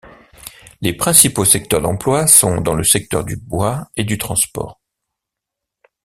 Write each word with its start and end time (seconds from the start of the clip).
Les 0.81 0.93
principaux 0.93 1.45
secteurs 1.45 1.79
d'emploi 1.83 2.25
sont 2.25 2.59
dans 2.59 2.73
le 2.73 2.83
secteur 2.83 3.23
du 3.23 3.35
bois 3.37 3.87
et 3.95 4.03
du 4.03 4.17
transport. 4.17 4.81